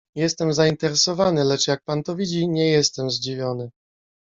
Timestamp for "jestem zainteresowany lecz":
0.15-1.67